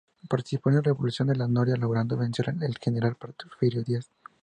[0.27, 4.09] Participó en la Revolución de La Noria, logrando vencer al general Porfirio Díaz.